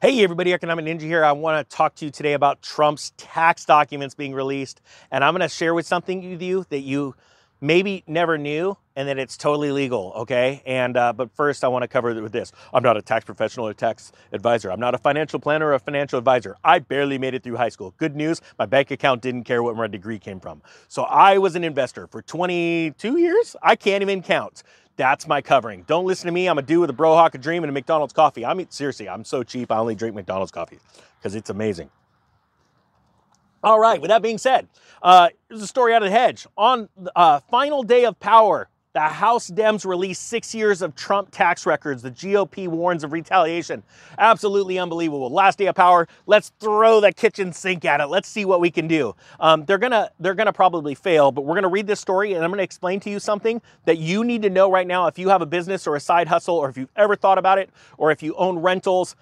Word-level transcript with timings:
Hey 0.00 0.22
everybody, 0.22 0.52
Economic 0.52 0.84
Ninja 0.84 1.00
here. 1.00 1.24
I 1.24 1.32
want 1.32 1.68
to 1.68 1.76
talk 1.76 1.96
to 1.96 2.04
you 2.04 2.12
today 2.12 2.34
about 2.34 2.62
Trump's 2.62 3.12
tax 3.16 3.64
documents 3.64 4.14
being 4.14 4.32
released, 4.32 4.80
and 5.10 5.24
I'm 5.24 5.34
going 5.34 5.40
to 5.40 5.52
share 5.52 5.74
with 5.74 5.88
something 5.88 6.30
with 6.30 6.40
you 6.40 6.64
that 6.70 6.82
you 6.82 7.16
maybe 7.60 8.04
never 8.06 8.38
knew 8.38 8.76
and 8.94 9.08
that 9.08 9.18
it's 9.18 9.36
totally 9.36 9.72
legal, 9.72 10.12
okay? 10.14 10.62
And 10.64 10.96
uh, 10.96 11.12
but 11.14 11.32
first 11.32 11.64
I 11.64 11.68
want 11.68 11.82
to 11.82 11.88
cover 11.88 12.10
it 12.10 12.22
with 12.22 12.30
this. 12.30 12.52
I'm 12.72 12.84
not 12.84 12.96
a 12.96 13.02
tax 13.02 13.24
professional 13.24 13.66
or 13.66 13.74
tax 13.74 14.12
advisor. 14.32 14.70
I'm 14.70 14.78
not 14.78 14.94
a 14.94 14.98
financial 14.98 15.40
planner 15.40 15.66
or 15.66 15.74
a 15.74 15.80
financial 15.80 16.16
advisor. 16.16 16.54
I 16.62 16.78
barely 16.78 17.18
made 17.18 17.34
it 17.34 17.42
through 17.42 17.56
high 17.56 17.68
school. 17.68 17.92
Good 17.96 18.14
news, 18.14 18.40
my 18.56 18.66
bank 18.66 18.92
account 18.92 19.20
didn't 19.20 19.44
care 19.44 19.64
what 19.64 19.74
my 19.74 19.88
degree 19.88 20.20
came 20.20 20.38
from. 20.38 20.62
So 20.86 21.02
I 21.02 21.38
was 21.38 21.56
an 21.56 21.64
investor 21.64 22.06
for 22.06 22.22
22 22.22 23.18
years. 23.18 23.56
I 23.64 23.74
can't 23.74 24.02
even 24.02 24.22
count. 24.22 24.62
That's 24.98 25.28
my 25.28 25.40
covering. 25.40 25.84
Don't 25.86 26.06
listen 26.06 26.26
to 26.26 26.32
me. 26.32 26.48
I'm 26.48 26.58
a 26.58 26.62
dude 26.62 26.80
with 26.80 26.90
a 26.90 26.92
Brohawk, 26.92 27.32
a 27.34 27.38
dream, 27.38 27.62
and 27.62 27.70
a 27.70 27.72
McDonald's 27.72 28.12
coffee. 28.12 28.44
I 28.44 28.52
mean, 28.52 28.68
seriously, 28.70 29.08
I'm 29.08 29.24
so 29.24 29.44
cheap. 29.44 29.70
I 29.70 29.78
only 29.78 29.94
drink 29.94 30.16
McDonald's 30.16 30.50
coffee 30.50 30.80
because 31.18 31.36
it's 31.36 31.50
amazing. 31.50 31.88
All 33.62 33.78
right, 33.78 34.00
with 34.00 34.08
that 34.08 34.22
being 34.22 34.38
said, 34.38 34.68
uh, 35.00 35.28
here's 35.48 35.62
a 35.62 35.68
story 35.68 35.94
out 35.94 36.02
of 36.02 36.08
the 36.08 36.10
hedge. 36.10 36.48
On 36.56 36.88
uh, 37.14 37.38
final 37.48 37.84
day 37.84 38.06
of 38.06 38.18
power, 38.18 38.68
the 38.94 39.00
House 39.00 39.50
Dems 39.50 39.84
released 39.84 40.28
six 40.28 40.54
years 40.54 40.80
of 40.82 40.94
Trump 40.94 41.30
tax 41.30 41.66
records. 41.66 42.02
The 42.02 42.10
GOP 42.10 42.68
warns 42.68 43.04
of 43.04 43.12
retaliation. 43.12 43.82
Absolutely 44.18 44.78
unbelievable. 44.78 45.30
Last 45.30 45.58
day 45.58 45.66
of 45.66 45.74
power. 45.74 46.08
Let's 46.26 46.52
throw 46.58 47.00
the 47.00 47.12
kitchen 47.12 47.52
sink 47.52 47.84
at 47.84 48.00
it. 48.00 48.06
Let's 48.06 48.28
see 48.28 48.44
what 48.44 48.60
we 48.60 48.70
can 48.70 48.88
do. 48.88 49.14
Um, 49.40 49.64
they're 49.66 49.78
gonna 49.78 50.10
they're 50.18 50.34
gonna 50.34 50.52
probably 50.52 50.94
fail, 50.94 51.30
but 51.30 51.42
we're 51.42 51.54
gonna 51.54 51.68
read 51.68 51.86
this 51.86 52.00
story 52.00 52.32
and 52.32 52.42
I'm 52.42 52.50
gonna 52.50 52.62
explain 52.62 52.98
to 53.00 53.10
you 53.10 53.20
something 53.20 53.60
that 53.84 53.98
you 53.98 54.24
need 54.24 54.42
to 54.42 54.50
know 54.50 54.70
right 54.70 54.86
now. 54.86 55.06
If 55.06 55.18
you 55.18 55.28
have 55.28 55.42
a 55.42 55.46
business 55.46 55.86
or 55.86 55.94
a 55.94 56.00
side 56.00 56.26
hustle, 56.26 56.56
or 56.56 56.68
if 56.68 56.76
you've 56.76 56.92
ever 56.96 57.14
thought 57.14 57.38
about 57.38 57.58
it, 57.58 57.70
or 57.98 58.10
if 58.10 58.22
you 58.22 58.34
own 58.36 58.58
rentals, 58.58 59.16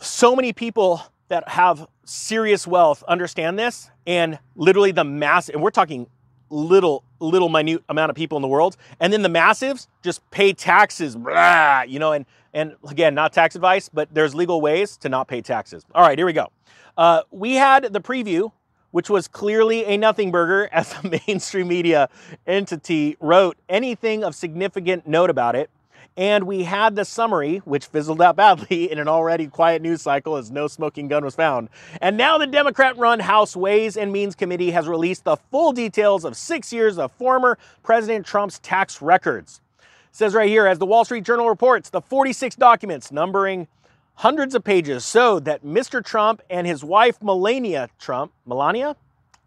so 0.00 0.36
many 0.36 0.52
people 0.52 1.02
that 1.28 1.48
have 1.48 1.86
serious 2.04 2.66
wealth 2.66 3.02
understand 3.08 3.58
this, 3.58 3.90
and 4.06 4.38
literally 4.54 4.92
the 4.92 5.04
mass. 5.04 5.48
And 5.48 5.62
we're 5.62 5.70
talking 5.70 6.06
little 6.50 7.04
little 7.20 7.48
minute 7.48 7.82
amount 7.88 8.10
of 8.10 8.16
people 8.16 8.36
in 8.36 8.42
the 8.42 8.48
world. 8.48 8.76
And 8.98 9.12
then 9.12 9.22
the 9.22 9.28
massives 9.28 9.86
just 10.02 10.28
pay 10.30 10.52
taxes 10.52 11.16
blah, 11.16 11.82
you 11.82 11.98
know 11.98 12.12
and 12.12 12.26
and 12.52 12.74
again 12.88 13.14
not 13.14 13.32
tax 13.32 13.54
advice 13.54 13.88
but 13.88 14.12
there's 14.12 14.34
legal 14.34 14.60
ways 14.60 14.96
to 14.98 15.08
not 15.08 15.28
pay 15.28 15.40
taxes. 15.40 15.84
All 15.94 16.02
right 16.02 16.18
here 16.18 16.26
we 16.26 16.32
go. 16.32 16.48
Uh, 16.96 17.22
we 17.30 17.54
had 17.54 17.92
the 17.92 18.00
preview 18.00 18.52
which 18.90 19.08
was 19.08 19.28
clearly 19.28 19.84
a 19.84 19.96
nothing 19.96 20.30
burger 20.30 20.68
as 20.72 20.92
the 20.94 21.20
mainstream 21.26 21.68
media 21.68 22.08
entity 22.46 23.16
wrote. 23.20 23.56
Anything 23.68 24.24
of 24.24 24.34
significant 24.34 25.06
note 25.06 25.30
about 25.30 25.54
it 25.56 25.70
and 26.16 26.44
we 26.44 26.64
had 26.64 26.96
the 26.96 27.04
summary, 27.04 27.58
which 27.58 27.86
fizzled 27.86 28.20
out 28.20 28.36
badly 28.36 28.90
in 28.90 28.98
an 28.98 29.08
already 29.08 29.46
quiet 29.46 29.82
news 29.82 30.02
cycle 30.02 30.36
as 30.36 30.50
no 30.50 30.66
smoking 30.66 31.08
gun 31.08 31.24
was 31.24 31.34
found. 31.34 31.68
And 32.00 32.16
now 32.16 32.38
the 32.38 32.46
Democrat 32.46 32.96
run 32.98 33.20
House 33.20 33.56
Ways 33.56 33.96
and 33.96 34.12
Means 34.12 34.34
Committee 34.34 34.70
has 34.70 34.88
released 34.88 35.24
the 35.24 35.36
full 35.36 35.72
details 35.72 36.24
of 36.24 36.36
six 36.36 36.72
years 36.72 36.98
of 36.98 37.12
former 37.12 37.58
President 37.82 38.26
Trump's 38.26 38.58
tax 38.58 39.00
records. 39.00 39.60
It 39.78 39.86
says 40.16 40.34
right 40.34 40.48
here, 40.48 40.66
as 40.66 40.78
the 40.78 40.86
Wall 40.86 41.04
Street 41.04 41.24
Journal 41.24 41.48
reports, 41.48 41.90
the 41.90 42.00
46 42.00 42.56
documents 42.56 43.12
numbering 43.12 43.68
hundreds 44.14 44.54
of 44.54 44.62
pages 44.64 45.08
showed 45.08 45.44
that 45.46 45.64
Mr. 45.64 46.04
Trump 46.04 46.42
and 46.50 46.66
his 46.66 46.84
wife 46.84 47.22
Melania 47.22 47.88
Trump, 47.98 48.32
Melania? 48.44 48.96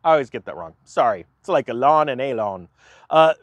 I 0.04 0.14
always 0.14 0.30
get 0.30 0.45
that 0.45 0.56
wrong. 0.56 0.73
Sorry. 0.84 1.26
It's 1.40 1.50
like 1.50 1.70
Elon 1.70 2.10
and 2.10 2.20
Elon. 2.20 2.67
Uh, 3.10 3.34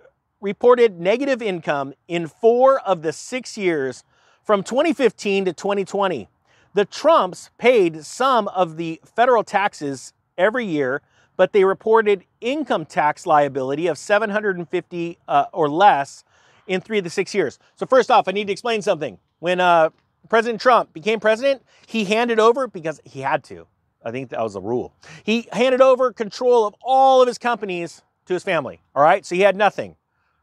reported 0.41 1.01
negative 1.01 1.43
income 1.43 1.95
in 2.09 2.27
four 2.27 2.81
of 2.81 3.03
the 3.03 3.13
six 3.13 3.59
years 3.59 4.05
from 4.43 4.63
2015 4.63 5.45
to 5.45 5.53
2020. 5.53 6.29
The 6.73 6.85
Trumps 6.85 7.51
paid 7.59 8.05
some 8.05 8.49
of 8.49 8.77
the 8.77 9.01
federal 9.05 9.45
taxes 9.45 10.13
every 10.39 10.65
year, 10.65 11.03
but 11.37 11.53
they 11.53 11.65
reported 11.65 12.25
income 12.41 12.87
tax 12.87 13.27
liability 13.27 13.87
of 13.87 13.99
750 13.99 15.19
uh, 15.29 15.45
or 15.53 15.69
less 15.69 16.25
in 16.67 16.81
three 16.81 16.99
of 16.99 17.05
the 17.05 17.11
six 17.11 17.35
years. 17.35 17.59
So 17.77 17.87
first 17.87 18.11
off, 18.11 18.29
I 18.29 18.33
need 18.33 18.47
to 18.47 18.53
explain 18.53 18.83
something. 18.83 19.19
When 19.41 19.61
uh, 19.61 19.91
President 20.29 20.61
Trump 20.61 20.93
became 20.93 21.19
president, 21.19 21.63
he 21.87 22.05
handed 22.05 22.39
over 22.39 22.69
because 22.69 23.01
he 23.05 23.21
had 23.21 23.43
to. 23.45 23.67
I 24.05 24.11
think 24.11 24.31
that 24.31 24.41
was 24.41 24.55
a 24.55 24.61
rule. 24.61 24.95
He 25.25 25.49
handed 25.53 25.83
over 25.83 26.13
control 26.13 26.67
of 26.67 26.75
all 26.81 27.21
of 27.21 27.29
his 27.29 27.37
companies 27.37 28.03
to 28.27 28.35
his 28.35 28.43
family. 28.43 28.81
All 28.95 29.03
right, 29.03 29.27
so 29.27 29.35
he 29.35 29.43
had 29.43 29.57
nothing 29.57 29.97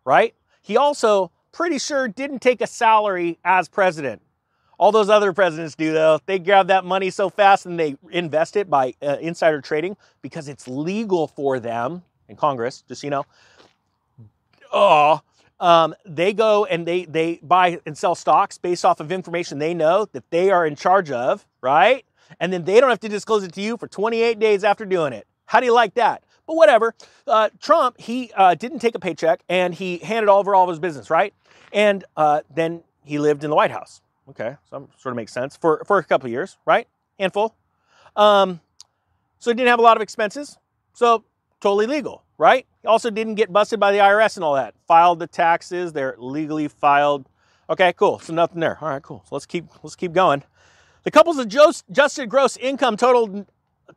right? 0.07 0.33
He 0.61 0.77
also, 0.77 1.31
pretty 1.51 1.77
sure, 1.77 2.07
didn't 2.07 2.39
take 2.39 2.61
a 2.61 2.67
salary 2.67 3.37
as 3.43 3.67
president. 3.67 4.21
All 4.79 4.91
those 4.91 5.09
other 5.09 5.33
presidents 5.33 5.75
do, 5.75 5.91
though. 5.91 6.19
They 6.25 6.39
grab 6.39 6.67
that 6.67 6.85
money 6.85 7.09
so 7.09 7.29
fast 7.29 7.65
and 7.65 7.77
they 7.77 7.97
invest 8.09 8.55
it 8.55 8.69
by 8.69 8.93
uh, 9.01 9.17
insider 9.19 9.59
trading 9.59 9.97
because 10.21 10.47
it's 10.47 10.67
legal 10.67 11.27
for 11.27 11.59
them 11.59 12.03
in 12.29 12.37
Congress, 12.37 12.83
just 12.87 13.03
you 13.03 13.09
know. 13.09 13.25
Oh, 14.71 15.21
um, 15.59 15.93
they 16.05 16.33
go 16.33 16.65
and 16.65 16.85
they 16.85 17.05
they 17.05 17.39
buy 17.41 17.79
and 17.85 17.97
sell 17.97 18.15
stocks 18.15 18.57
based 18.57 18.85
off 18.85 18.99
of 18.99 19.11
information 19.11 19.57
they 19.57 19.73
know 19.73 20.05
that 20.13 20.29
they 20.29 20.51
are 20.51 20.65
in 20.65 20.75
charge 20.75 21.11
of, 21.11 21.45
right? 21.61 22.05
And 22.39 22.53
then 22.53 22.63
they 22.63 22.79
don't 22.79 22.89
have 22.89 22.99
to 23.01 23.09
disclose 23.09 23.43
it 23.43 23.53
to 23.53 23.61
you 23.61 23.77
for 23.77 23.87
28 23.87 24.39
days 24.39 24.63
after 24.63 24.85
doing 24.85 25.13
it. 25.13 25.25
How 25.45 25.59
do 25.59 25.65
you 25.65 25.73
like 25.73 25.95
that? 25.95 26.23
But 26.47 26.55
whatever. 26.55 26.95
Uh, 27.27 27.49
Trump, 27.59 27.99
he 27.99 28.31
uh, 28.35 28.55
didn't 28.55 28.79
take 28.79 28.95
a 28.95 28.99
paycheck 28.99 29.41
and 29.49 29.73
he 29.73 29.97
handed 29.99 30.29
over 30.29 30.55
all 30.55 30.63
of 30.63 30.69
his 30.69 30.79
business, 30.79 31.09
right? 31.09 31.33
And 31.73 32.05
uh, 32.15 32.41
then 32.53 32.83
he 33.03 33.19
lived 33.19 33.43
in 33.43 33.49
the 33.49 33.55
White 33.55 33.71
House. 33.71 34.01
Okay, 34.29 34.55
so 34.69 34.89
sort 34.97 35.13
of 35.13 35.15
makes 35.15 35.31
sense 35.31 35.55
for 35.55 35.83
for 35.85 35.97
a 35.99 36.03
couple 36.03 36.27
of 36.27 36.31
years, 36.31 36.57
right? 36.65 36.87
Handful. 37.19 37.55
Um, 38.15 38.59
so 39.39 39.51
he 39.51 39.55
didn't 39.55 39.69
have 39.69 39.79
a 39.79 39.83
lot 39.83 39.95
of 39.95 40.01
expenses. 40.01 40.57
So 40.93 41.23
totally 41.61 41.85
legal, 41.87 42.23
right? 42.37 42.65
He 42.81 42.87
also 42.87 43.09
didn't 43.09 43.35
get 43.35 43.53
busted 43.53 43.79
by 43.79 43.91
the 43.91 43.99
IRS 43.99 44.35
and 44.35 44.43
all 44.43 44.55
that. 44.55 44.73
Filed 44.85 45.19
the 45.19 45.27
taxes. 45.27 45.93
They're 45.93 46.15
legally 46.17 46.67
filed. 46.67 47.29
Okay, 47.69 47.93
cool. 47.93 48.19
So 48.19 48.33
nothing 48.33 48.59
there. 48.59 48.77
All 48.81 48.89
right, 48.89 49.01
cool. 49.01 49.23
So 49.29 49.35
let's 49.35 49.45
keep 49.45 49.65
let's 49.83 49.95
keep 49.95 50.13
going. 50.13 50.43
The 51.03 51.11
couple's 51.11 51.37
adjusted 51.37 52.29
gross 52.29 52.57
income 52.57 52.97
totaled 52.97 53.45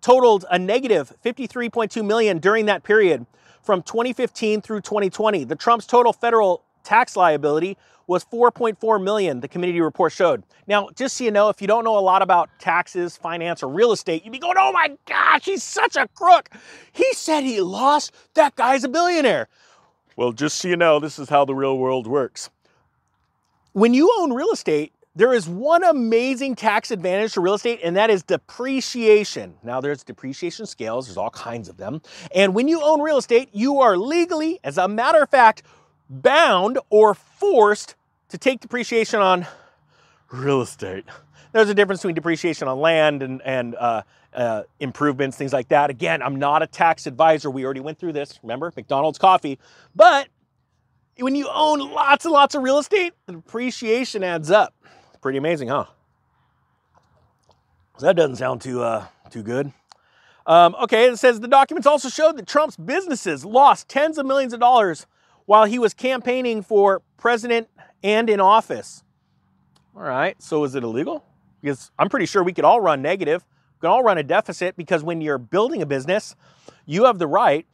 totaled 0.00 0.44
a 0.50 0.58
negative 0.58 1.12
53.2 1.24 2.04
million 2.04 2.38
during 2.38 2.66
that 2.66 2.82
period 2.82 3.26
from 3.62 3.82
2015 3.82 4.60
through 4.62 4.80
2020. 4.80 5.44
The 5.44 5.56
Trump's 5.56 5.86
total 5.86 6.12
federal 6.12 6.62
tax 6.84 7.16
liability 7.16 7.76
was 8.06 8.24
4.4 8.24 9.02
million, 9.02 9.40
the 9.40 9.46
committee 9.46 9.80
report 9.80 10.12
showed. 10.12 10.42
Now, 10.66 10.88
just 10.96 11.16
so 11.16 11.24
you 11.24 11.30
know, 11.30 11.48
if 11.48 11.60
you 11.60 11.68
don't 11.68 11.84
know 11.84 11.96
a 11.96 12.00
lot 12.00 12.22
about 12.22 12.50
taxes, 12.58 13.16
finance, 13.16 13.62
or 13.62 13.68
real 13.68 13.92
estate, 13.92 14.24
you'd 14.24 14.32
be 14.32 14.40
going, 14.40 14.56
oh 14.58 14.72
my 14.72 14.96
gosh, 15.06 15.44
he's 15.44 15.62
such 15.62 15.94
a 15.94 16.08
crook. 16.08 16.50
He 16.90 17.12
said 17.12 17.42
he 17.42 17.60
lost. 17.60 18.12
That 18.34 18.56
guy's 18.56 18.82
a 18.82 18.88
billionaire. 18.88 19.48
Well, 20.16 20.32
just 20.32 20.56
so 20.56 20.66
you 20.66 20.76
know, 20.76 20.98
this 20.98 21.20
is 21.20 21.28
how 21.28 21.44
the 21.44 21.54
real 21.54 21.78
world 21.78 22.08
works. 22.08 22.50
When 23.72 23.94
you 23.94 24.12
own 24.18 24.32
real 24.32 24.50
estate, 24.50 24.92
there 25.20 25.34
is 25.34 25.46
one 25.46 25.84
amazing 25.84 26.54
tax 26.56 26.90
advantage 26.90 27.34
to 27.34 27.42
real 27.42 27.52
estate, 27.52 27.80
and 27.84 27.94
that 27.94 28.08
is 28.08 28.22
depreciation. 28.22 29.52
Now, 29.62 29.82
there's 29.82 30.02
depreciation 30.02 30.64
scales, 30.64 31.08
there's 31.08 31.18
all 31.18 31.28
kinds 31.28 31.68
of 31.68 31.76
them. 31.76 32.00
And 32.34 32.54
when 32.54 32.68
you 32.68 32.80
own 32.82 33.02
real 33.02 33.18
estate, 33.18 33.50
you 33.52 33.80
are 33.80 33.98
legally, 33.98 34.60
as 34.64 34.78
a 34.78 34.88
matter 34.88 35.22
of 35.22 35.28
fact, 35.28 35.62
bound 36.08 36.78
or 36.88 37.12
forced 37.12 37.96
to 38.30 38.38
take 38.38 38.60
depreciation 38.60 39.20
on 39.20 39.46
real 40.30 40.62
estate. 40.62 41.04
There's 41.52 41.68
a 41.68 41.74
difference 41.74 42.00
between 42.00 42.14
depreciation 42.14 42.66
on 42.66 42.80
land 42.80 43.22
and, 43.22 43.42
and 43.44 43.74
uh, 43.74 44.02
uh, 44.32 44.62
improvements, 44.78 45.36
things 45.36 45.52
like 45.52 45.68
that. 45.68 45.90
Again, 45.90 46.22
I'm 46.22 46.36
not 46.36 46.62
a 46.62 46.66
tax 46.66 47.06
advisor. 47.06 47.50
We 47.50 47.66
already 47.66 47.80
went 47.80 47.98
through 47.98 48.14
this. 48.14 48.38
Remember, 48.42 48.72
McDonald's 48.74 49.18
coffee. 49.18 49.58
But 49.94 50.28
when 51.18 51.34
you 51.34 51.46
own 51.52 51.80
lots 51.80 52.24
and 52.24 52.32
lots 52.32 52.54
of 52.54 52.62
real 52.62 52.78
estate, 52.78 53.12
the 53.26 53.34
depreciation 53.34 54.24
adds 54.24 54.50
up. 54.50 54.72
Pretty 55.20 55.38
amazing, 55.38 55.68
huh? 55.68 55.86
That 58.00 58.16
doesn't 58.16 58.36
sound 58.36 58.62
too 58.62 58.82
uh, 58.82 59.06
too 59.30 59.42
good. 59.42 59.72
Um, 60.46 60.74
okay, 60.80 61.06
it 61.06 61.18
says 61.18 61.40
the 61.40 61.48
documents 61.48 61.86
also 61.86 62.08
showed 62.08 62.38
that 62.38 62.46
Trump's 62.46 62.76
businesses 62.76 63.44
lost 63.44 63.88
tens 63.88 64.16
of 64.16 64.24
millions 64.24 64.54
of 64.54 64.60
dollars 64.60 65.06
while 65.44 65.66
he 65.66 65.78
was 65.78 65.92
campaigning 65.92 66.62
for 66.62 67.02
president 67.18 67.68
and 68.02 68.30
in 68.30 68.40
office. 68.40 69.04
All 69.94 70.02
right, 70.02 70.40
so 70.42 70.64
is 70.64 70.74
it 70.74 70.82
illegal? 70.82 71.24
Because 71.60 71.90
I'm 71.98 72.08
pretty 72.08 72.24
sure 72.26 72.42
we 72.42 72.54
could 72.54 72.64
all 72.64 72.80
run 72.80 73.02
negative. 73.02 73.44
We 73.76 73.86
can 73.86 73.90
all 73.90 74.02
run 74.02 74.16
a 74.16 74.22
deficit 74.22 74.76
because 74.76 75.02
when 75.02 75.20
you're 75.20 75.38
building 75.38 75.82
a 75.82 75.86
business, 75.86 76.34
you 76.86 77.04
have 77.04 77.18
the 77.18 77.26
right 77.26 77.66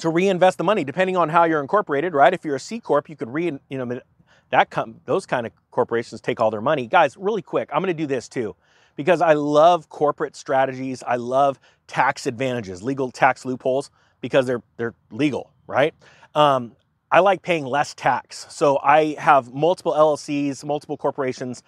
to 0.00 0.08
reinvest 0.08 0.58
the 0.58 0.64
money 0.64 0.82
depending 0.82 1.16
on 1.16 1.28
how 1.28 1.44
you're 1.44 1.60
incorporated, 1.60 2.12
right? 2.12 2.34
If 2.34 2.44
you're 2.44 2.56
a 2.56 2.60
C 2.60 2.80
corp, 2.80 3.08
you 3.08 3.14
could 3.14 3.32
re 3.32 3.52
you 3.68 3.78
know 3.78 4.00
that 4.50 4.70
com- 4.70 5.00
those 5.04 5.26
kind 5.26 5.46
of 5.46 5.52
corporations 5.70 6.20
take 6.20 6.40
all 6.40 6.50
their 6.50 6.60
money. 6.60 6.86
Guys, 6.86 7.16
really 7.16 7.42
quick, 7.42 7.68
I'm 7.72 7.82
going 7.82 7.94
to 7.94 8.02
do 8.02 8.06
this 8.06 8.28
too 8.28 8.54
because 8.96 9.20
I 9.20 9.34
love 9.34 9.88
corporate 9.88 10.36
strategies. 10.36 11.02
I 11.06 11.16
love 11.16 11.58
tax 11.86 12.26
advantages, 12.26 12.82
legal 12.82 13.10
tax 13.10 13.44
loopholes 13.44 13.90
because 14.20 14.46
they're 14.46 14.62
they're 14.76 14.94
legal, 15.10 15.50
right? 15.66 15.94
Um, 16.34 16.72
I 17.10 17.20
like 17.20 17.42
paying 17.42 17.64
less 17.64 17.94
tax. 17.94 18.46
So 18.50 18.78
I 18.82 19.16
have 19.18 19.54
multiple 19.54 19.92
LLCs, 19.92 20.62
multiple 20.64 20.96
corporations, 20.98 21.62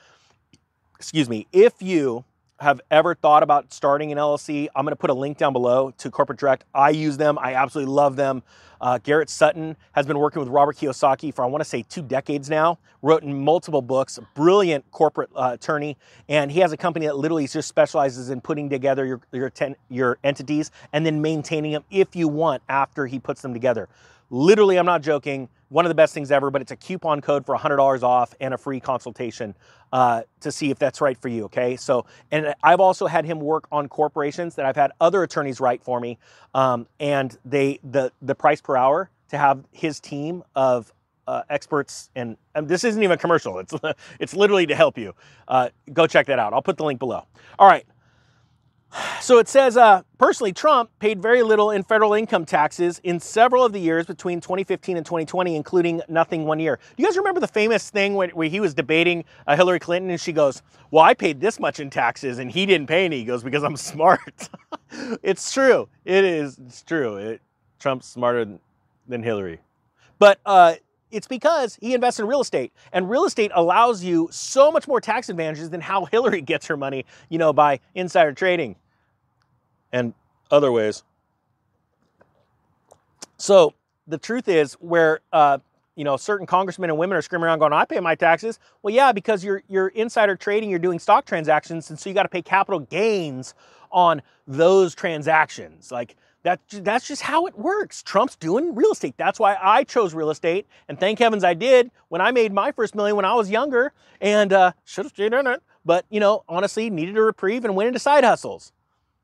excuse 0.98 1.30
me, 1.30 1.46
if 1.52 1.80
you 1.80 2.24
have 2.58 2.80
ever 2.90 3.14
thought 3.14 3.42
about 3.42 3.72
starting 3.72 4.12
an 4.12 4.18
LLC, 4.18 4.68
I'm 4.76 4.84
going 4.84 4.92
to 4.92 4.96
put 4.96 5.08
a 5.08 5.14
link 5.14 5.38
down 5.38 5.54
below 5.54 5.92
to 5.96 6.10
Corporate 6.10 6.38
Direct. 6.38 6.64
I 6.74 6.90
use 6.90 7.16
them. 7.16 7.38
I 7.38 7.54
absolutely 7.54 7.92
love 7.92 8.16
them. 8.16 8.42
Uh, 8.80 8.98
Garrett 8.98 9.30
Sutton 9.30 9.76
has 9.92 10.06
been 10.06 10.18
working 10.18 10.40
with 10.40 10.48
Robert 10.48 10.76
Kiyosaki 10.76 11.34
for, 11.34 11.44
I 11.44 11.48
want 11.48 11.62
to 11.62 11.68
say, 11.68 11.82
two 11.82 12.02
decades 12.02 12.48
now, 12.48 12.78
wrote 13.02 13.22
in 13.22 13.34
multiple 13.44 13.82
books, 13.82 14.18
brilliant 14.34 14.90
corporate 14.90 15.30
uh, 15.34 15.50
attorney. 15.54 15.96
And 16.28 16.50
he 16.50 16.60
has 16.60 16.72
a 16.72 16.76
company 16.76 17.06
that 17.06 17.16
literally 17.16 17.46
just 17.46 17.68
specializes 17.68 18.30
in 18.30 18.40
putting 18.40 18.68
together 18.68 19.04
your, 19.04 19.20
your, 19.32 19.50
ten, 19.50 19.76
your 19.88 20.18
entities 20.24 20.70
and 20.92 21.04
then 21.04 21.20
maintaining 21.20 21.72
them 21.72 21.84
if 21.90 22.14
you 22.16 22.28
want 22.28 22.62
after 22.68 23.06
he 23.06 23.18
puts 23.18 23.42
them 23.42 23.52
together. 23.52 23.88
Literally, 24.30 24.78
I'm 24.78 24.86
not 24.86 25.02
joking 25.02 25.48
one 25.70 25.84
of 25.84 25.88
the 25.88 25.94
best 25.94 26.14
things 26.14 26.30
ever, 26.30 26.50
but 26.50 26.60
it's 26.60 26.72
a 26.72 26.76
coupon 26.76 27.20
code 27.20 27.46
for 27.46 27.56
$100 27.56 28.02
off 28.02 28.34
and 28.40 28.52
a 28.52 28.58
free 28.58 28.80
consultation 28.80 29.54
uh, 29.92 30.22
to 30.40 30.52
see 30.52 30.70
if 30.70 30.78
that's 30.78 31.00
right 31.00 31.16
for 31.16 31.28
you. 31.28 31.44
Okay. 31.44 31.76
So, 31.76 32.06
and 32.30 32.54
I've 32.62 32.80
also 32.80 33.06
had 33.06 33.24
him 33.24 33.40
work 33.40 33.66
on 33.72 33.88
corporations 33.88 34.56
that 34.56 34.66
I've 34.66 34.76
had 34.76 34.90
other 35.00 35.22
attorneys 35.22 35.60
write 35.60 35.82
for 35.82 36.00
me. 36.00 36.18
Um, 36.54 36.86
and 36.98 37.36
they, 37.44 37.78
the, 37.84 38.12
the 38.20 38.34
price 38.34 38.60
per 38.60 38.69
hour 38.76 39.10
to 39.28 39.38
have 39.38 39.64
his 39.72 40.00
team 40.00 40.42
of 40.54 40.92
uh, 41.26 41.42
experts, 41.48 42.10
and, 42.16 42.36
and, 42.54 42.68
this 42.68 42.82
isn't 42.82 43.02
even 43.02 43.16
commercial, 43.16 43.58
it's, 43.60 43.74
it's 44.20 44.34
literally 44.34 44.66
to 44.66 44.74
help 44.74 44.98
you. 44.98 45.14
Uh, 45.46 45.68
go 45.92 46.06
check 46.06 46.26
that 46.26 46.38
out. 46.38 46.52
I'll 46.52 46.62
put 46.62 46.76
the 46.76 46.84
link 46.84 46.98
below. 46.98 47.24
All 47.58 47.68
right. 47.68 47.86
So 49.20 49.38
it 49.38 49.46
says, 49.46 49.76
uh, 49.76 50.02
personally, 50.18 50.52
Trump 50.52 50.90
paid 50.98 51.22
very 51.22 51.42
little 51.42 51.70
in 51.70 51.84
federal 51.84 52.12
income 52.14 52.44
taxes 52.44 53.00
in 53.04 53.20
several 53.20 53.64
of 53.64 53.72
the 53.72 53.78
years 53.78 54.06
between 54.06 54.40
2015 54.40 54.96
and 54.96 55.06
2020, 55.06 55.54
including 55.54 56.02
nothing 56.08 56.44
one 56.44 56.58
year. 56.58 56.80
Do 56.96 57.02
you 57.02 57.08
guys 57.08 57.16
remember 57.16 57.38
the 57.38 57.46
famous 57.46 57.88
thing 57.88 58.14
where, 58.14 58.28
where 58.30 58.48
he 58.48 58.58
was 58.58 58.74
debating 58.74 59.24
uh, 59.46 59.54
Hillary 59.54 59.78
Clinton 59.78 60.10
and 60.10 60.20
she 60.20 60.32
goes, 60.32 60.62
Well, 60.90 61.04
I 61.04 61.14
paid 61.14 61.40
this 61.40 61.60
much 61.60 61.78
in 61.78 61.88
taxes 61.88 62.40
and 62.40 62.50
he 62.50 62.66
didn't 62.66 62.88
pay 62.88 63.04
any? 63.04 63.18
He 63.18 63.24
goes, 63.24 63.44
Because 63.44 63.62
I'm 63.62 63.76
smart. 63.92 64.48
it's 65.22 65.52
true. 65.52 65.88
It 66.04 66.24
is. 66.24 66.58
It's 66.58 66.82
true. 66.82 67.16
It, 67.16 67.42
Trump's 67.80 68.06
smarter 68.06 68.58
than, 69.08 69.22
Hillary. 69.22 69.60
But 70.18 70.38
uh, 70.46 70.74
it's 71.10 71.26
because 71.26 71.76
he 71.80 71.94
invests 71.94 72.20
in 72.20 72.26
real 72.26 72.40
estate 72.40 72.72
and 72.92 73.10
real 73.10 73.24
estate 73.24 73.50
allows 73.54 74.04
you 74.04 74.28
so 74.30 74.70
much 74.70 74.86
more 74.86 75.00
tax 75.00 75.28
advantages 75.28 75.70
than 75.70 75.80
how 75.80 76.04
Hillary 76.12 76.42
gets 76.42 76.66
her 76.66 76.76
money, 76.76 77.06
you 77.28 77.38
know, 77.38 77.52
by 77.52 77.80
insider 77.94 78.32
trading 78.32 78.76
and 79.92 80.14
other 80.50 80.70
ways. 80.70 81.02
So 83.36 83.74
the 84.06 84.18
truth 84.18 84.48
is 84.48 84.74
where, 84.74 85.20
uh, 85.32 85.58
you 85.96 86.04
know, 86.04 86.16
certain 86.16 86.46
congressmen 86.46 86.90
and 86.90 86.98
women 86.98 87.16
are 87.16 87.22
screaming 87.22 87.46
around 87.46 87.58
going, 87.58 87.72
I 87.72 87.84
pay 87.84 88.00
my 88.00 88.14
taxes. 88.14 88.58
Well, 88.82 88.94
yeah, 88.94 89.12
because 89.12 89.42
you're, 89.42 89.62
you're 89.68 89.88
insider 89.88 90.36
trading, 90.36 90.70
you're 90.70 90.78
doing 90.78 90.98
stock 90.98 91.26
transactions. 91.26 91.90
And 91.90 91.98
so 91.98 92.08
you 92.08 92.14
got 92.14 92.22
to 92.24 92.28
pay 92.28 92.42
capital 92.42 92.80
gains 92.80 93.54
on 93.90 94.22
those 94.46 94.94
transactions. 94.94 95.90
Like, 95.90 96.16
that, 96.42 96.60
that's 96.70 97.06
just 97.06 97.22
how 97.22 97.46
it 97.46 97.58
works. 97.58 98.02
Trump's 98.02 98.36
doing 98.36 98.74
real 98.74 98.92
estate. 98.92 99.14
That's 99.16 99.38
why 99.38 99.56
I 99.60 99.84
chose 99.84 100.14
real 100.14 100.30
estate. 100.30 100.66
And 100.88 100.98
thank 100.98 101.18
heavens 101.18 101.44
I 101.44 101.54
did 101.54 101.90
when 102.08 102.20
I 102.20 102.30
made 102.30 102.52
my 102.52 102.72
first 102.72 102.94
million 102.94 103.16
when 103.16 103.24
I 103.24 103.34
was 103.34 103.50
younger 103.50 103.92
and 104.20 104.52
uh, 104.52 104.72
should 104.84 105.04
have 105.04 105.12
stayed 105.12 105.34
in 105.34 105.46
it. 105.46 105.62
But, 105.84 106.06
you 106.10 106.20
know, 106.20 106.44
honestly, 106.48 106.90
needed 106.90 107.16
a 107.16 107.22
reprieve 107.22 107.64
and 107.64 107.76
went 107.76 107.88
into 107.88 107.98
side 107.98 108.24
hustles. 108.24 108.72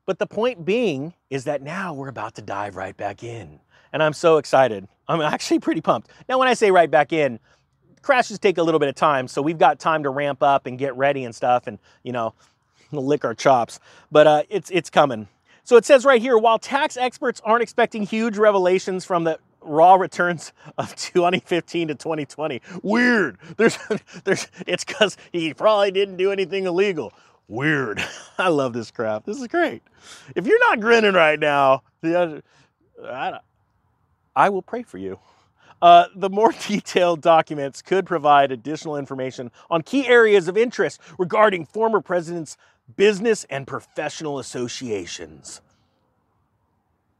But 0.05 0.19
the 0.19 0.27
point 0.27 0.63
being 0.63 1.13
is 1.29 1.43
that 1.45 1.61
now 1.61 1.93
we're 1.93 2.07
about 2.07 2.35
to 2.35 2.41
dive 2.41 2.75
right 2.75 2.95
back 2.95 3.23
in. 3.23 3.59
And 3.91 4.01
I'm 4.03 4.13
so 4.13 4.37
excited. 4.37 4.87
I'm 5.07 5.21
actually 5.21 5.59
pretty 5.59 5.81
pumped. 5.81 6.09
Now, 6.29 6.37
when 6.37 6.47
I 6.47 6.53
say 6.53 6.71
right 6.71 6.89
back 6.89 7.13
in, 7.13 7.39
crashes 8.01 8.39
take 8.39 8.57
a 8.57 8.63
little 8.63 8.79
bit 8.79 8.89
of 8.89 8.95
time. 8.95 9.27
So 9.27 9.41
we've 9.41 9.57
got 9.57 9.79
time 9.79 10.03
to 10.03 10.09
ramp 10.09 10.41
up 10.43 10.65
and 10.65 10.77
get 10.77 10.95
ready 10.95 11.25
and 11.25 11.35
stuff 11.35 11.67
and, 11.67 11.79
you 12.03 12.11
know, 12.11 12.33
lick 12.91 13.25
our 13.25 13.33
chops. 13.33 13.79
But 14.11 14.27
uh, 14.27 14.43
it's, 14.49 14.69
it's 14.69 14.89
coming. 14.89 15.27
So 15.67 15.75
it 15.75 15.83
says 15.83 16.05
right 16.05 16.21
here, 16.21 16.37
while 16.37 16.57
tax 16.57 16.95
experts 16.95 17.41
aren't 17.43 17.61
expecting 17.61 18.03
huge 18.03 18.37
revelations 18.37 19.03
from 19.03 19.25
the 19.25 19.37
raw 19.59 19.95
returns 19.95 20.53
of 20.77 20.95
2015 20.95 21.89
to 21.89 21.93
2020, 21.93 22.61
weird. 22.83 23.37
There's, 23.57 23.77
there's, 24.23 24.47
it's 24.65 24.85
because 24.85 25.17
he 25.33 25.53
probably 25.53 25.91
didn't 25.91 26.15
do 26.15 26.31
anything 26.31 26.67
illegal. 26.67 27.11
Weird. 27.49 28.01
I 28.37 28.47
love 28.47 28.71
this 28.71 28.91
crap. 28.91 29.25
This 29.25 29.41
is 29.41 29.47
great. 29.47 29.83
If 30.37 30.47
you're 30.47 30.57
not 30.69 30.79
grinning 30.79 31.15
right 31.15 31.37
now, 31.37 31.83
I, 32.01 33.39
I 34.37 34.47
will 34.47 34.61
pray 34.61 34.83
for 34.83 34.99
you. 34.99 35.19
Uh, 35.81 36.05
the 36.15 36.29
more 36.29 36.53
detailed 36.67 37.21
documents 37.21 37.81
could 37.81 38.05
provide 38.05 38.51
additional 38.51 38.97
information 38.97 39.51
on 39.69 39.81
key 39.81 40.07
areas 40.07 40.47
of 40.47 40.57
interest 40.57 40.99
regarding 41.17 41.65
former 41.65 42.01
presidents' 42.01 42.57
business 42.95 43.45
and 43.49 43.67
professional 43.67 44.39
associations. 44.39 45.61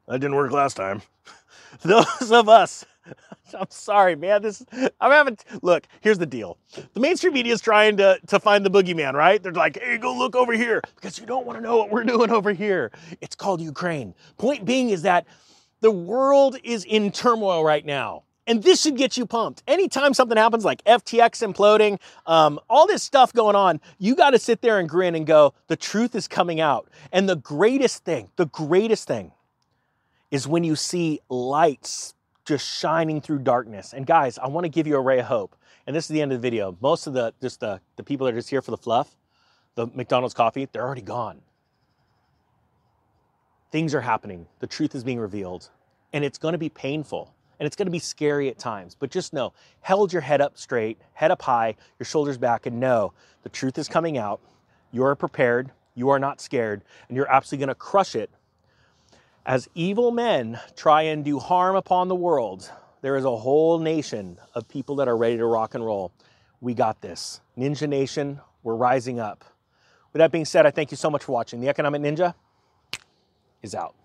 That 0.08 0.20
didn't 0.20 0.36
work 0.36 0.52
last 0.52 0.76
time. 0.76 1.02
Those 1.82 2.32
of 2.32 2.50
us, 2.50 2.86
I'm 3.58 3.68
sorry, 3.70 4.16
man. 4.16 4.42
This 4.42 4.66
I'm 5.00 5.12
having. 5.12 5.38
Look, 5.62 5.88
here's 6.02 6.18
the 6.18 6.26
deal. 6.26 6.58
The 6.94 7.00
mainstream 7.00 7.34
media 7.34 7.54
is 7.54 7.62
trying 7.62 7.98
to 7.98 8.20
to 8.28 8.40
find 8.40 8.66
the 8.66 8.70
boogeyman, 8.70 9.14
right? 9.14 9.42
They're 9.42 9.52
like, 9.52 9.80
hey, 9.82 9.98
go 9.98 10.16
look 10.16 10.36
over 10.36 10.54
here 10.54 10.82
because 10.96 11.20
you 11.20 11.26
don't 11.26 11.46
want 11.46 11.58
to 11.58 11.62
know 11.64 11.78
what 11.78 11.92
we're 11.92 12.04
doing 12.04 12.32
over 12.32 12.52
here. 12.54 12.92
It's 13.22 13.36
called 13.36 13.62
Ukraine. 13.62 14.14
Point 14.38 14.66
being 14.66 14.90
is 14.90 15.02
that 15.04 15.26
the 15.82 15.92
world 15.92 16.58
is 16.64 16.86
in 16.86 17.12
turmoil 17.12 17.64
right 17.64 17.86
now. 17.86 18.24
And 18.48 18.64
this 18.64 18.82
should 18.82 18.96
get 18.96 19.18
you 19.18 19.26
pumped. 19.26 19.62
Anytime 19.68 20.14
something 20.14 20.38
happens 20.38 20.64
like 20.64 20.82
FTX 20.86 21.46
imploding, 21.46 22.00
um, 22.26 22.62
all 22.70 22.88
this 22.88 23.04
stuff 23.04 23.34
going 23.34 23.58
on, 23.58 23.82
you 24.00 24.16
got 24.16 24.30
to 24.30 24.40
sit 24.40 24.62
there 24.62 24.80
and 24.80 24.88
grin 24.88 25.16
and 25.16 25.28
go, 25.28 25.54
the 25.68 25.76
truth 25.76 26.16
is 26.16 26.30
coming 26.30 26.62
out. 26.62 26.90
And 27.12 27.28
the 27.28 27.36
greatest 27.36 28.06
thing, 28.06 28.30
the 28.38 28.46
greatest 28.46 29.06
thing 29.06 29.34
is 30.32 30.48
when 30.48 30.64
you 30.64 30.78
see 30.78 31.20
lights 31.30 32.14
just 32.46 32.66
shining 32.66 33.20
through 33.20 33.40
darkness. 33.40 33.94
And 33.94 34.06
guys, 34.06 34.38
I 34.38 34.48
want 34.48 34.64
to 34.64 34.70
give 34.70 34.88
you 34.88 34.96
a 34.96 35.02
ray 35.02 35.20
of 35.20 35.26
hope. 35.26 35.54
And 35.86 35.94
this 35.94 36.06
is 36.06 36.10
the 36.10 36.22
end 36.22 36.32
of 36.32 36.42
the 36.42 36.46
video. 36.50 36.78
Most 36.80 37.06
of 37.06 37.14
the 37.14 37.34
just 37.42 37.60
the, 37.60 37.82
the 37.98 38.04
people 38.04 38.26
that 38.26 38.34
are 38.34 38.38
just 38.38 38.50
here 38.50 38.62
for 38.62 38.72
the 38.72 38.78
fluff, 38.78 39.18
the 39.76 39.88
McDonald's 39.88 40.34
coffee, 40.34 40.68
they're 40.72 40.86
already 40.86 41.02
gone. 41.02 41.42
Things 43.72 43.94
are 43.94 44.02
happening. 44.02 44.48
The 44.60 44.68
truth 44.68 44.96
is 44.96 45.04
being 45.04 45.20
revealed. 45.20 45.70
And 46.14 46.24
it's 46.24 46.38
going 46.38 46.54
to 46.54 46.58
be 46.58 46.70
painful 46.70 47.34
and 47.60 47.66
it's 47.66 47.76
going 47.76 47.88
to 47.88 47.92
be 47.92 48.00
scary 48.00 48.50
at 48.50 48.58
times. 48.58 48.96
But 48.98 49.12
just 49.12 49.34
know, 49.34 49.54
held 49.82 50.14
your 50.14 50.22
head 50.22 50.42
up 50.42 50.58
straight, 50.58 51.00
head 51.14 51.32
up 51.32 51.42
high, 51.42 51.76
your 52.00 52.06
shoulders 52.06 52.38
back, 52.38 52.66
and 52.66 52.80
know 52.80 53.14
the 53.44 53.50
truth 53.50 53.78
is 53.78 53.88
coming 53.88 54.18
out. 54.18 54.40
You 54.92 55.04
are 55.04 55.16
prepared, 55.16 55.72
you 55.96 56.10
are 56.10 56.20
not 56.20 56.42
scared, 56.42 56.84
and 57.08 57.16
you're 57.18 57.32
absolutely 57.32 57.66
going 57.66 57.76
to 57.76 57.76
crush 57.76 58.16
it. 58.16 58.30
As 59.46 59.70
evil 59.76 60.12
men 60.12 60.60
try 60.76 61.04
and 61.04 61.24
do 61.24 61.40
harm 61.40 61.76
upon 61.76 62.08
the 62.08 62.16
world, 62.16 62.70
there 63.02 63.16
is 63.16 63.26
a 63.26 63.36
whole 63.36 63.80
nation 63.80 64.38
of 64.54 64.68
people 64.68 64.98
that 64.98 65.08
are 65.08 65.16
ready 65.16 65.38
to 65.38 65.46
rock 65.46 65.76
and 65.76 65.86
roll. 65.86 66.12
We 66.60 66.74
got 66.74 67.02
this. 67.02 67.42
Ninja 67.58 67.88
Nation, 67.88 68.42
we're 68.64 68.76
rising 68.76 69.20
up. 69.20 69.46
With 70.12 70.20
that 70.20 70.32
being 70.32 70.46
said, 70.46 70.66
I 70.66 70.72
thank 70.72 70.92
you 70.92 70.98
so 70.98 71.10
much 71.10 71.24
for 71.24 71.32
watching. 71.32 71.62
The 71.62 71.70
Economic 71.70 72.02
Ninja 72.02 72.34
is 73.62 73.76
out. 73.76 73.96